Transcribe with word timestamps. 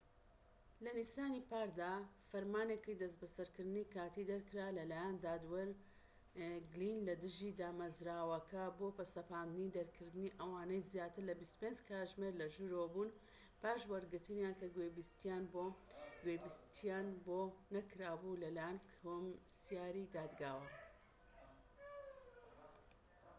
لە 0.83 0.91
نیسانی 0.99 1.41
پاردا، 1.51 1.93
فەرمانێکی 2.29 2.99
دەستبەسەرکردنی 3.01 3.89
کاتیی 3.95 4.29
دەرکرا 4.31 4.67
لەلایەن 4.77 5.17
دادوەر 5.25 5.69
گلین 6.71 6.97
لە 7.07 7.13
دژی 7.23 7.57
دامەزراوەکە 7.59 8.63
بۆ 8.77 8.87
سەپاندنی 9.15 9.73
دەرکردنی 9.77 10.35
ئەوانەی 10.39 10.87
زیاتر 10.91 11.23
لە 11.29 11.33
٢٤ 11.41 11.73
کاتژمێر 11.89 12.33
لەژوورەوە 12.41 12.87
بوون 12.93 13.09
پاش 13.61 13.81
وەرگرتنیان 13.91 14.55
کە 14.59 14.67
گوێبیستییان 16.23 17.09
بۆ 17.25 17.39
نەکرابوو 17.75 18.39
لەلایەن 18.43 18.77
کۆمسیاری 19.01 20.11
دادگاوە 20.15 20.67